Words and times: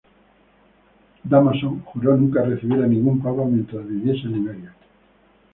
Dámaso 1.23 1.77
juró 1.85 2.17
nunca 2.17 2.41
recibir 2.41 2.81
a 2.83 2.87
ningún 2.87 3.21
papa 3.21 3.43
mientras 3.45 3.85
viviese 3.87 4.25
Liberio. 4.29 4.71